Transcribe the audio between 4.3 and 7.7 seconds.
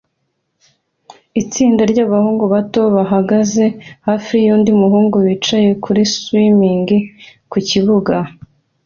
yundi muhungu bicaye kuri swing ku